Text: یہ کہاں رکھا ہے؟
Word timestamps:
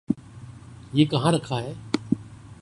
یہ 0.93 1.05
کہاں 1.05 1.31
رکھا 1.31 1.61
ہے؟ 1.61 1.73